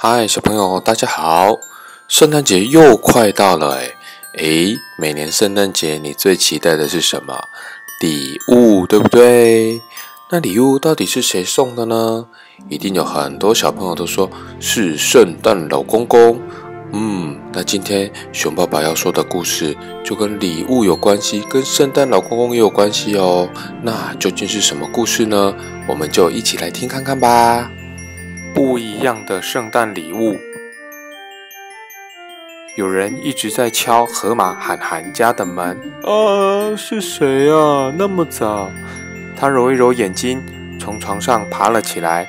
[0.00, 1.58] 嗨，小朋友，大家好！
[2.06, 3.96] 圣诞节又快到了，诶
[4.36, 7.36] 诶，每年圣诞节你最期待的是什么？
[8.00, 9.80] 礼物，对不对？
[10.30, 12.26] 那礼物到底是谁送的呢？
[12.68, 14.30] 一定有很多小朋友都说
[14.60, 16.40] 是圣诞老公公。
[16.92, 23.48] 嗯，那今天熊爸爸要说的故事就跟礼物有关系，跟圣诞老公公也有关系哦。
[23.82, 25.52] 那究竟是什么故事呢？
[25.88, 27.68] 我们就一起来听看看吧。
[28.58, 30.36] 不一样的圣诞礼物。
[32.74, 35.80] 有人一直在敲河马喊涵家的门。
[36.02, 37.94] 啊，是谁啊？
[37.96, 38.68] 那么早？
[39.36, 40.42] 他揉一揉眼睛，
[40.76, 42.26] 从床上爬了起来。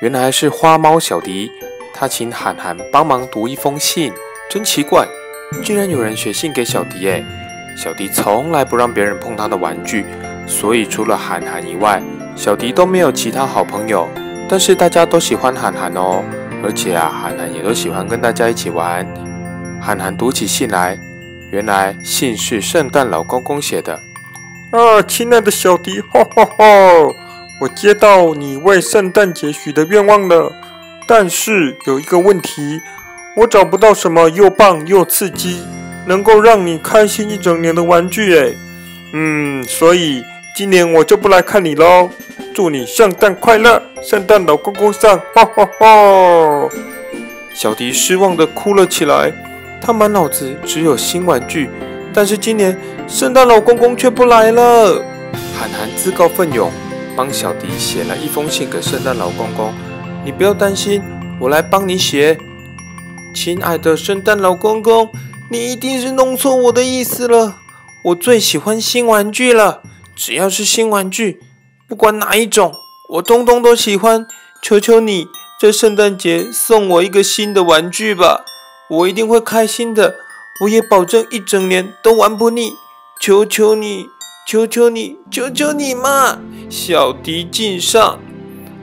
[0.00, 1.50] 原来是花猫小迪。
[1.92, 4.12] 他请涵涵帮忙读一封信，
[4.48, 5.04] 真奇怪，
[5.64, 7.24] 竟然有人写信给小迪诶。
[7.76, 10.06] 小迪从来不让别人碰他的玩具，
[10.46, 12.00] 所以除了涵涵以外，
[12.36, 14.08] 小迪都没有其他好朋友。
[14.48, 16.22] 但是大家都喜欢韩寒哦，
[16.62, 19.06] 而且啊，韩寒也都喜欢跟大家一起玩。
[19.80, 20.98] 韩寒读起信来，
[21.50, 24.00] 原来信是圣诞老公公写的。
[24.70, 26.64] 啊，亲爱的小迪，哈哈哈！
[27.60, 30.52] 我接到你为圣诞节许的愿望了。
[31.06, 32.80] 但是有一个问题，
[33.36, 35.62] 我找不到什么又棒又刺激，
[36.06, 38.54] 能够让你开心一整年的玩具哎，
[39.12, 40.22] 嗯，所以
[40.56, 42.10] 今年我就不来看你喽。
[42.54, 46.68] 祝你圣诞快乐，圣诞老公公上，哈哈哈！
[47.52, 49.32] 小迪失望的哭了起来，
[49.82, 51.68] 他满脑子只有新玩具，
[52.14, 55.02] 但是今年圣诞老公公却不来了。
[55.58, 56.70] 涵涵自告奋勇，
[57.16, 59.74] 帮小迪写了一封信给圣诞老公公。
[60.24, 61.02] 你不要担心，
[61.40, 62.38] 我来帮你写。
[63.34, 65.10] 亲爱的圣诞老公公，
[65.50, 67.56] 你一定是弄错我的意思了。
[68.04, 69.82] 我最喜欢新玩具了，
[70.14, 71.40] 只要是新玩具，
[71.86, 72.72] 不管哪一种，
[73.10, 74.26] 我通通都喜欢。
[74.62, 75.28] 求求你，
[75.60, 78.42] 在圣诞节送我一个新的玩具吧，
[78.88, 80.14] 我一定会开心的。
[80.62, 82.72] 我也保证一整年都玩不腻。
[83.20, 84.06] 求求你，
[84.46, 86.38] 求求你，求求你嘛！
[86.70, 88.18] 小迪敬上。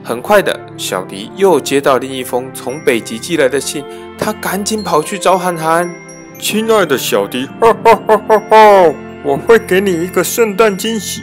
[0.04, 3.84] 很快的，小迪又接到另一封从北极寄来的信，
[4.16, 5.92] 他赶紧跑去找涵涵。
[6.38, 8.94] 亲爱的小迪，哈哈哈哈哈！
[9.24, 11.22] 我会给你一个圣诞惊喜，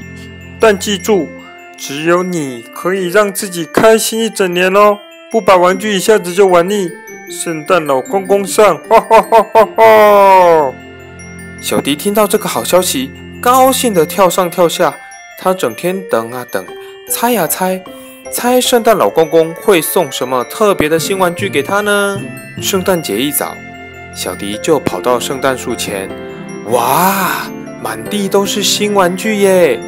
[0.59, 1.27] 但记住，
[1.79, 4.99] 只有你可以让自己开心一整年哦，
[5.31, 6.89] 不把玩具一下子就玩腻。
[7.31, 10.73] 圣诞老公公上，哈哈哈哈哈！
[11.61, 14.93] 小迪听到这个好消息，高兴的跳上跳下。
[15.39, 16.65] 他整天等啊等，
[17.09, 17.81] 猜呀猜。
[18.29, 22.19] 猜圣诞老公公会送什么特别的新玩具给他呢？
[22.61, 23.55] 圣诞节一早，
[24.13, 26.09] 小迪就跑到圣诞树前，
[26.71, 27.47] 哇，
[27.81, 29.79] 满地都是新玩具耶！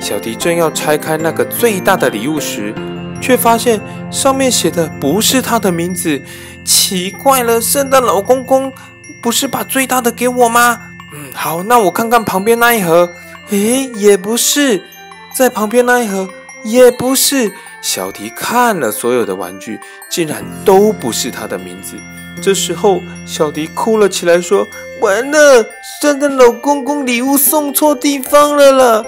[0.00, 2.74] 小迪正要拆开那个最大的礼物时，
[3.20, 3.80] 却发现
[4.10, 6.20] 上面写的不是他的名字。
[6.64, 8.72] 奇怪了，圣诞老公公
[9.20, 10.80] 不是把最大的给我吗？
[11.12, 13.12] 嗯，好，那我看看旁边那一盒，
[13.50, 14.82] 诶，也不是，
[15.34, 16.28] 在旁边那一盒
[16.64, 17.52] 也不是。
[17.82, 19.78] 小迪看了所有的玩具，
[20.10, 21.96] 竟然都不是他的名字。
[22.42, 24.66] 这时候，小迪哭了起来，说
[25.00, 25.66] ：“完了，
[26.00, 29.04] 圣诞老公公礼物送错地方了啦！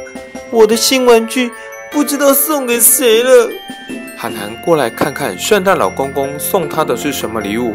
[0.53, 1.51] 我的新玩具
[1.91, 3.51] 不知道送给谁了。”
[4.17, 7.75] 涵涵过来看看圣诞老公公送他的是什么礼物。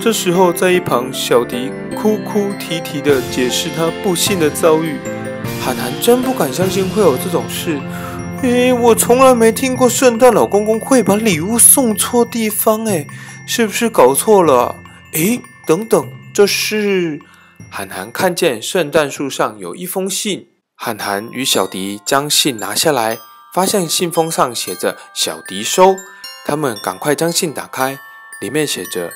[0.00, 4.94] 这时候，在一旁，小迪哭哭啼啼地解释他不幸的遭遇。
[5.60, 7.80] 涵涵真不敢相信会有这种事。
[8.42, 13.08] 诶，我从来没听过圣诞老公公会把礼物送错地方，诶，
[13.44, 14.76] 是不是搞错了？
[15.14, 17.18] 诶，等等，这是
[17.68, 20.46] 涵涵看见圣诞树上有一封信，
[20.80, 23.18] 涵涵与小迪将信拿下来，
[23.52, 25.96] 发现信封上写着“小迪收”，
[26.46, 27.98] 他们赶快将信打开，
[28.40, 29.10] 里面写着：“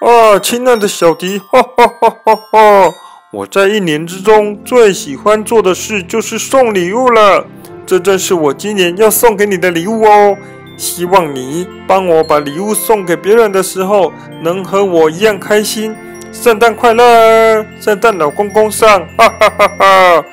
[0.00, 2.94] 啊，亲爱的小迪，哈哈哈哈哈！
[3.30, 7.46] 我在一年之中最喜欢做的事就是送礼物了。”
[7.84, 10.34] 这正是我今年要送给你的礼物哦！
[10.78, 15.94] 希望你帮我把礼物送给别人的时候，能和我一样开心。
[16.32, 19.06] 圣诞快乐，圣诞老公公上！
[19.18, 20.24] 哈哈哈哈！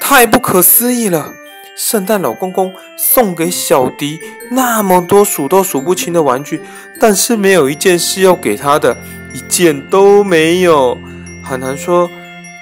[0.00, 1.32] 太不可思议了！
[1.76, 4.18] 圣诞老公公送给小迪
[4.50, 6.60] 那么多数都数不清的玩具，
[6.98, 8.96] 但是没有一件是要给他的，
[9.34, 10.96] 一件都没有。
[11.42, 12.08] 很难说，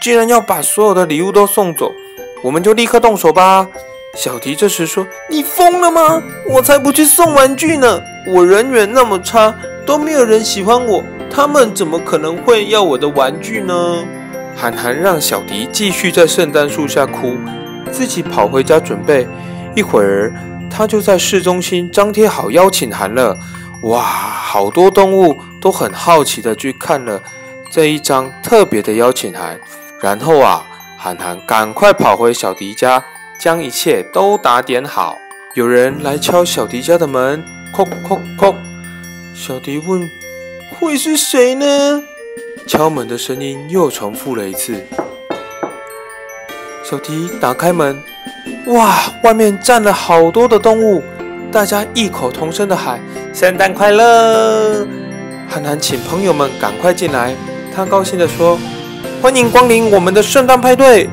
[0.03, 1.93] 既然要把所有的礼物都送走，
[2.43, 3.69] 我们就立刻动手吧！
[4.17, 6.23] 小迪这时说：“你疯了吗？
[6.49, 8.01] 我才不去送玩具呢！
[8.27, 9.55] 我人缘那么差，
[9.87, 14.05] 都没有人喜欢我，他们怎么可能会要我的玩具呢？”
[14.57, 17.37] 涵涵让小迪继续在圣诞树下哭，
[17.91, 19.27] 自己跑回家准备。
[19.75, 20.33] 一会儿，
[20.71, 23.37] 他就在市中心张贴好邀请函了。
[23.83, 27.21] 哇，好多动物都很好奇的去看了
[27.71, 29.59] 这一张特别的邀请函，
[30.01, 30.65] 然后啊，
[30.97, 33.05] 涵涵赶快跑回小迪家，
[33.39, 35.19] 将一切都打点好。
[35.55, 38.55] 有人来敲小迪家的门，叩叩叩。
[39.35, 40.09] 小迪问
[40.71, 42.03] ：“会是谁呢？”
[42.67, 44.83] 敲门的声音又重复了一次。
[46.83, 48.03] 小迪打开门，
[48.67, 51.03] 哇，外面站了好多的动物，
[51.53, 53.01] 大家异口同声的喊
[53.35, 54.87] ：“圣诞快乐！”
[55.49, 57.35] 涵涵请朋友们赶快进来，
[57.75, 58.59] 他高兴的说
[59.21, 61.09] ：“欢迎光临我们的圣诞派对。”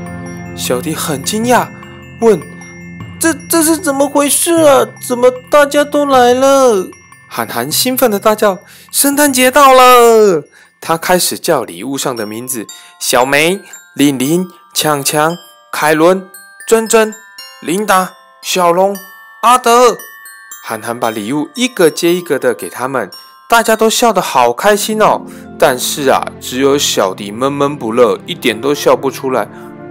[0.56, 1.68] 小迪很惊讶，
[2.21, 2.39] 问
[3.19, 4.86] ：“这这是怎么回事啊？
[5.06, 6.89] 怎么大家都来了？”
[7.27, 8.59] 涵涵兴奋的大叫
[8.92, 10.44] ：“圣诞节到了！”
[10.81, 12.66] 他开始叫礼物上的名字：
[13.00, 13.62] 小梅、
[13.94, 15.38] 玲玲、强强、
[15.72, 16.28] 凯伦、
[16.68, 17.13] 珍珍、
[17.62, 18.98] 琳达、小龙、
[19.44, 19.95] 阿德。
[20.66, 23.10] 涵涵把礼物一个接一个的给他们，
[23.48, 25.22] 大家都笑得好开心哦。
[25.60, 29.44] 但是啊，只有小迪闷闷不乐，一点都笑不出来。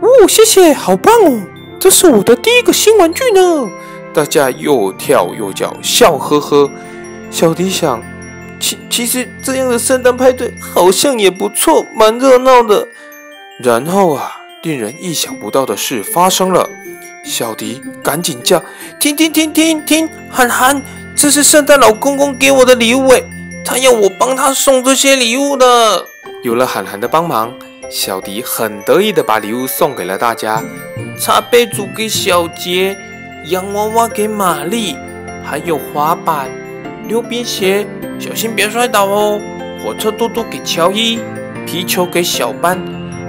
[0.03, 1.41] 哦，谢谢，好棒哦！
[1.79, 3.69] 这是我的第一个新玩具呢。
[4.13, 6.69] 大家又跳又叫，笑呵呵。
[7.31, 8.03] 小迪想，
[8.61, 12.87] 其其实这样的圣诞派对好像也不错，蛮热闹的。
[13.59, 16.69] 然后啊，令人意想不到的事发生了。
[17.25, 18.63] 小迪赶紧叫
[19.01, 20.83] ：“停停停停停，涵涵，
[21.17, 23.25] 这是圣诞老公公给我的礼物诶，
[23.65, 26.07] 他要我帮他送这些礼物的。”
[26.43, 27.53] 有了涵涵的帮忙，
[27.91, 30.63] 小迪很得意的把礼物送给了大家：
[31.19, 32.97] 茶杯组给小杰，
[33.45, 34.97] 洋娃娃给玛丽，
[35.45, 36.51] 还有滑板。
[37.11, 37.85] 溜冰鞋，
[38.21, 39.41] 小心别摔倒哦！
[39.83, 41.19] 火车嘟嘟给乔伊，
[41.67, 42.81] 皮球给小班。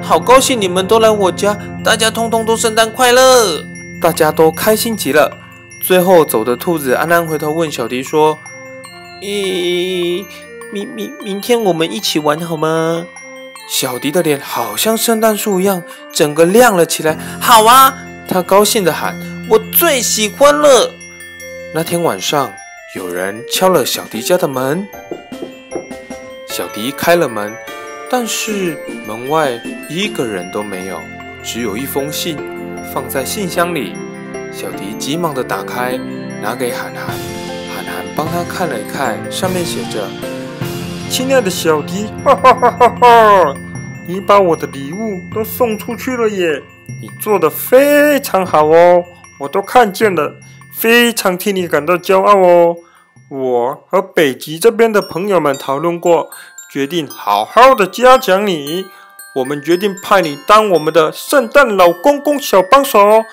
[0.03, 3.65] 好高兴你们都来我家，大家通通都圣诞快乐！
[3.99, 5.35] 大家都开心极了。
[5.79, 8.37] 最后走的兔子安安回头问小迪说
[9.23, 10.23] ：“咦，
[10.71, 13.03] 明明明天我们一起玩好吗？”
[13.67, 15.81] 小迪的脸好像圣诞树一样，
[16.13, 17.17] 整个亮了起来。
[17.39, 17.97] 好啊！
[18.27, 19.19] 他高兴地喊
[19.49, 20.93] ：“我最喜欢了！”
[21.73, 22.53] 那天晚上。
[22.93, 24.85] 有人敲了小迪家的门，
[26.49, 27.55] 小迪开了门，
[28.09, 28.77] 但是
[29.07, 29.51] 门外
[29.88, 30.99] 一个人都没有，
[31.41, 32.38] 只有一封信
[32.93, 33.93] 放在信箱里。
[34.51, 35.97] 小迪急忙的打开，
[36.41, 37.15] 拿给涵涵，
[37.73, 40.05] 涵涵帮他看了一看，上面写着
[41.09, 43.55] ：“亲爱的小迪，哈哈哈哈哈，
[44.05, 46.61] 你把我的礼物都送出去了耶，
[46.99, 49.01] 你做的非常好哦，
[49.39, 50.38] 我都看见了。”
[50.73, 52.75] 非常替你感到骄傲哦！
[53.29, 56.29] 我和北极这边的朋友们讨论过，
[56.71, 58.85] 决定好好的嘉奖你。
[59.35, 63.23] 我们决定派你当我们的圣诞老公公小帮手哦！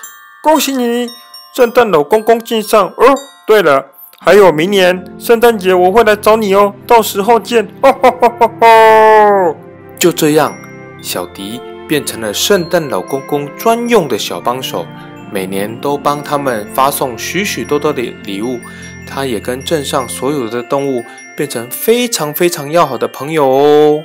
[0.43, 1.09] 恭喜你，
[1.57, 3.15] 圣诞老公公敬上哦！
[3.45, 3.87] 对了，
[4.21, 7.67] 还有明年圣诞节我会来找你哦，到时候见！
[7.83, 9.55] 哈哈哈哈哈！
[9.99, 10.55] 就这样，
[11.03, 14.87] 小迪变成了圣诞老公公专用的小帮手。
[15.31, 18.59] 每年都帮他们发送许许多多的礼物，
[19.07, 21.05] 他也跟镇上所有的动物
[21.37, 24.05] 变成非常非常要好的朋友哦。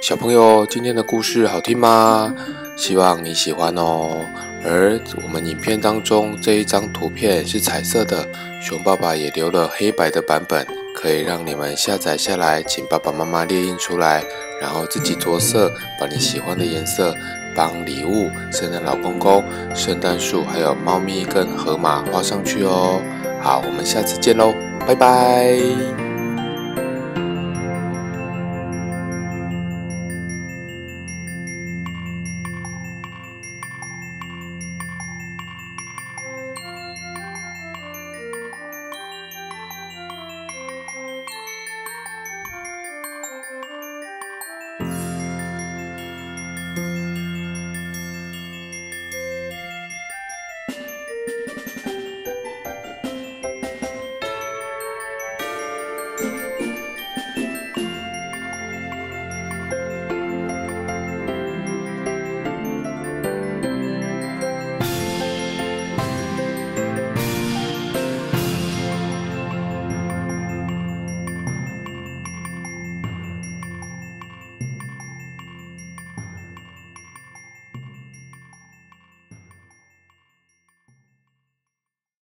[0.00, 2.34] 小朋友，今天的故事好听吗？
[2.76, 4.24] 希望你喜欢哦。
[4.64, 8.26] 而我们影片当中这一张图片是彩色的，
[8.60, 14.24] 熊爸爸也留了黑白的版本，可以让你们下载下来，请爸爸妈妈列印出来，
[14.60, 17.14] 然后自己着色，把你喜欢的颜色。
[17.58, 19.42] 当礼物，圣诞老公公、
[19.74, 23.02] 圣诞树，还有猫咪跟河马画上去哦。
[23.42, 24.54] 好，我们下次见喽，
[24.86, 26.07] 拜拜。